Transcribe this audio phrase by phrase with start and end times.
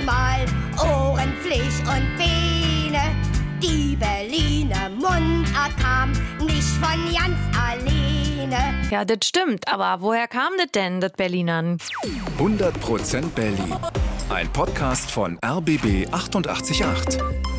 [0.00, 0.44] mal
[0.78, 3.14] Ohren, Fleisch und Beine.
[3.62, 6.12] Die Berliner Mundart kam
[6.44, 8.74] nicht von ganz alleine.
[8.90, 9.68] Ja, das stimmt.
[9.68, 11.78] Aber woher kam das denn, das Berlinern?
[12.38, 13.76] 100% Berlin.
[14.30, 17.57] Ein Podcast von RBB 888.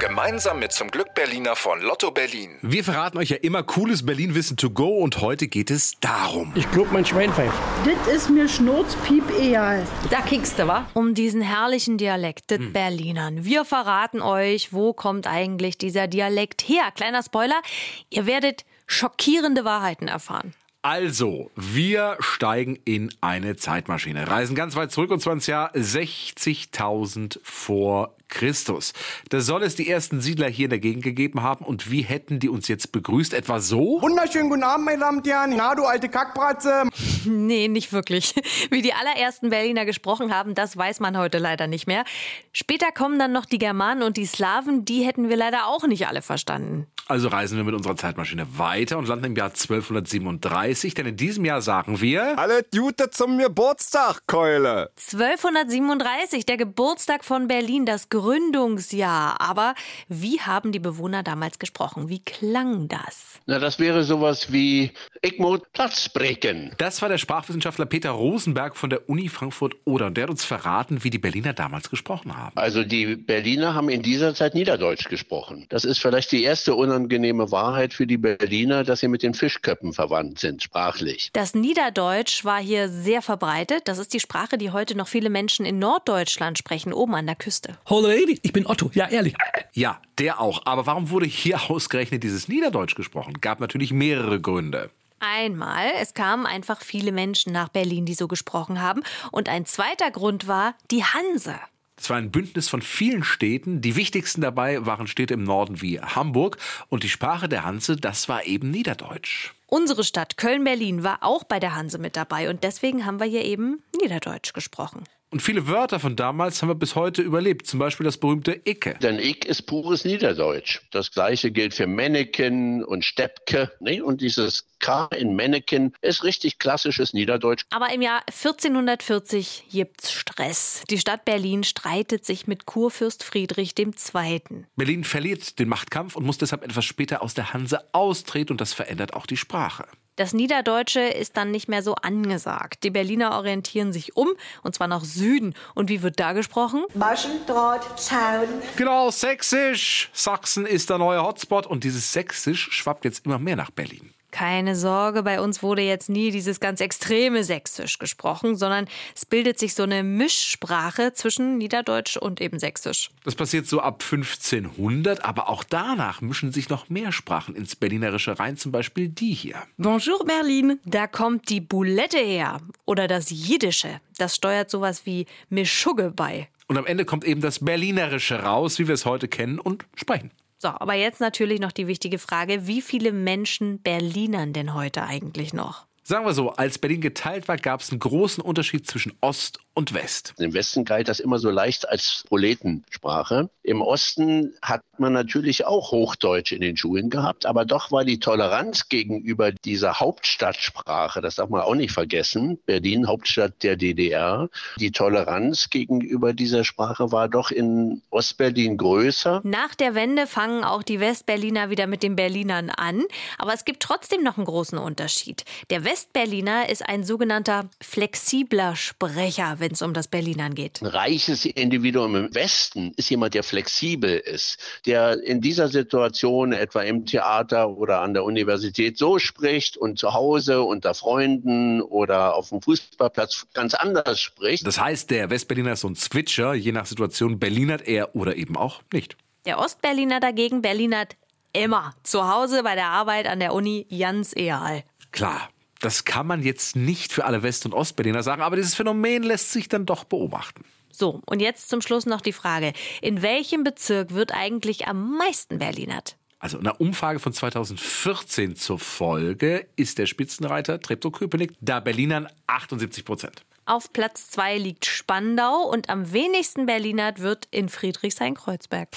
[0.00, 2.56] Gemeinsam mit zum Glück Berliner von Lotto Berlin.
[2.62, 6.52] Wir verraten euch ja immer cooles Berlin-Wissen to go und heute geht es darum.
[6.54, 7.52] Ich glaub, mein Schwein pfeift.
[7.84, 9.86] Das ist mir schnurzpiep egal.
[10.08, 10.88] Da kickst du, wa?
[10.94, 12.72] Um diesen herrlichen Dialekt, das Hm.
[12.72, 13.44] Berlinern.
[13.44, 16.90] Wir verraten euch, wo kommt eigentlich dieser Dialekt her.
[16.94, 17.60] Kleiner Spoiler,
[18.08, 20.54] ihr werdet schockierende Wahrheiten erfahren.
[20.80, 27.38] Also, wir steigen in eine Zeitmaschine, reisen ganz weit zurück und zwar ins Jahr 60.000
[27.42, 28.92] vor Christus.
[29.28, 32.38] Da soll es die ersten Siedler hier in der Gegend gegeben haben und wie hätten
[32.38, 33.34] die uns jetzt begrüßt?
[33.34, 34.00] Etwa so?
[34.00, 35.54] Wunderschönen guten Abend, meine Damen und Herren.
[35.56, 36.84] Na, du alte Kackbratze.
[37.26, 38.34] Nee, nicht wirklich.
[38.70, 42.04] Wie die allerersten Berliner gesprochen haben, das weiß man heute leider nicht mehr.
[42.52, 46.06] Später kommen dann noch die Germanen und die Slawen, die hätten wir leider auch nicht
[46.06, 46.86] alle verstanden.
[47.06, 51.44] Also reisen wir mit unserer Zeitmaschine weiter und landen im Jahr 1237, denn in diesem
[51.44, 52.38] Jahr sagen wir...
[52.38, 54.92] Alle Jute zum Geburtstag, Keule.
[54.96, 59.40] 1237, der Geburtstag von Berlin, das Gründungsjahr.
[59.40, 59.74] Aber
[60.08, 62.08] wie haben die Bewohner damals gesprochen?
[62.08, 63.40] Wie klang das?
[63.46, 66.72] Na, das wäre sowas wie Ich muss Platz brechen.
[66.76, 71.02] Das war der Sprachwissenschaftler Peter Rosenberg von der Uni Frankfurt-Oder und der hat uns verraten,
[71.02, 72.56] wie die Berliner damals gesprochen haben.
[72.56, 75.66] Also die Berliner haben in dieser Zeit Niederdeutsch gesprochen.
[75.70, 79.92] Das ist vielleicht die erste unangenehme Wahrheit für die Berliner, dass sie mit den Fischköppen
[79.92, 81.30] verwandt sind, sprachlich.
[81.32, 83.88] Das Niederdeutsch war hier sehr verbreitet.
[83.88, 87.36] Das ist die Sprache, die heute noch viele Menschen in Norddeutschland sprechen, oben an der
[87.36, 87.78] Küste.
[87.88, 88.90] Holy Lady, ich bin Otto.
[88.94, 89.34] Ja, ehrlich.
[89.72, 90.66] Ja, der auch.
[90.66, 93.34] Aber warum wurde hier ausgerechnet dieses Niederdeutsch gesprochen?
[93.40, 94.90] Gab natürlich mehrere Gründe.
[95.20, 99.02] Einmal, es kamen einfach viele Menschen nach Berlin, die so gesprochen haben.
[99.30, 101.60] Und ein zweiter Grund war die Hanse.
[101.96, 103.82] Es war ein Bündnis von vielen Städten.
[103.82, 106.56] Die wichtigsten dabei waren Städte im Norden wie Hamburg.
[106.88, 109.52] Und die Sprache der Hanse, das war eben Niederdeutsch.
[109.66, 113.44] Unsere Stadt Köln-Berlin war auch bei der Hanse mit dabei und deswegen haben wir hier
[113.44, 115.04] eben Niederdeutsch gesprochen.
[115.32, 117.64] Und viele Wörter von damals haben wir bis heute überlebt.
[117.64, 118.96] Zum Beispiel das berühmte Icke.
[119.00, 120.80] Denn Ich ist pures Niederdeutsch.
[120.90, 123.70] Das gleiche gilt für Männeken und Steppke.
[123.78, 124.02] Ne?
[124.02, 127.64] Und dieses K in Männeken ist richtig klassisches Niederdeutsch.
[127.70, 130.82] Aber im Jahr 1440 gibt's Stress.
[130.90, 134.64] Die Stadt Berlin streitet sich mit Kurfürst Friedrich II.
[134.74, 138.72] Berlin verliert den Machtkampf und muss deshalb etwas später aus der Hanse austreten und das
[138.72, 139.86] verändert auch die Sprache.
[140.20, 142.84] Das Niederdeutsche ist dann nicht mehr so angesagt.
[142.84, 144.28] Die Berliner orientieren sich um,
[144.62, 145.54] und zwar nach Süden.
[145.74, 146.84] Und wie wird da gesprochen?
[146.92, 148.46] Maschendraht, Zaun.
[148.76, 150.10] Genau, Sächsisch.
[150.12, 154.12] Sachsen ist der neue Hotspot und dieses Sächsisch schwappt jetzt immer mehr nach Berlin.
[154.30, 159.58] Keine Sorge, bei uns wurde jetzt nie dieses ganz extreme Sächsisch gesprochen, sondern es bildet
[159.58, 163.10] sich so eine Mischsprache zwischen Niederdeutsch und eben Sächsisch.
[163.24, 168.38] Das passiert so ab 1500, aber auch danach mischen sich noch mehr Sprachen ins Berlinerische
[168.38, 169.56] rein, zum Beispiel die hier.
[169.76, 170.78] Bonjour Berlin.
[170.84, 174.00] Da kommt die Boulette her oder das Jiddische.
[174.18, 176.48] Das steuert sowas wie Mischugge bei.
[176.68, 180.30] Und am Ende kommt eben das Berlinerische raus, wie wir es heute kennen und sprechen.
[180.62, 185.54] So, aber jetzt natürlich noch die wichtige Frage, wie viele Menschen Berlinern denn heute eigentlich
[185.54, 185.86] noch?
[186.10, 189.94] Sagen wir so, als Berlin geteilt war, gab es einen großen Unterschied zwischen Ost und
[189.94, 190.34] West.
[190.38, 193.48] Im Westen galt das immer so leicht als Proletensprache.
[193.62, 198.18] Im Osten hat man natürlich auch Hochdeutsch in den Schulen gehabt, aber doch war die
[198.18, 204.48] Toleranz gegenüber dieser Hauptstadtsprache, das darf man auch nicht vergessen, Berlin, Hauptstadt der DDR,
[204.78, 209.40] die Toleranz gegenüber dieser Sprache war doch in Ostberlin größer.
[209.44, 213.04] Nach der Wende fangen auch die Westberliner wieder mit den Berlinern an,
[213.38, 215.44] aber es gibt trotzdem noch einen großen Unterschied.
[215.70, 220.80] Der Westberliner ist ein sogenannter flexibler Sprecher, wenn es um das Berlinern geht.
[220.80, 224.56] Ein reiches Individuum im Westen ist jemand, der flexibel ist,
[224.86, 230.14] der in dieser Situation etwa im Theater oder an der Universität so spricht und zu
[230.14, 234.66] Hause unter Freunden oder auf dem Fußballplatz ganz anders spricht.
[234.66, 238.56] Das heißt, der Westberliner ist so ein Switcher, je nach Situation Berlinert er oder eben
[238.56, 239.18] auch nicht.
[239.44, 241.16] Der Ostberliner dagegen Berlinert
[241.52, 241.92] immer.
[242.04, 244.82] Zu Hause, bei der Arbeit, an der Uni, ganz egal.
[245.12, 249.22] Klar, das kann man jetzt nicht für alle West- und Ostberliner sagen, aber dieses Phänomen
[249.22, 250.64] lässt sich dann doch beobachten.
[250.92, 255.58] So, und jetzt zum Schluss noch die Frage, in welchem Bezirk wird eigentlich am meisten
[255.58, 256.16] Berlinert?
[256.38, 263.04] Also in einer Umfrage von 2014 zur Folge ist der Spitzenreiter Treptow-Köpenick, da Berlinern 78
[263.04, 263.44] Prozent.
[263.66, 268.88] Auf Platz 2 liegt Spandau und am wenigsten Berlinert wird in Friedrichshain-Kreuzberg.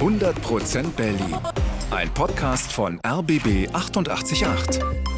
[0.00, 1.36] 100% Berlin.
[1.90, 5.17] Ein Podcast von RBB 888.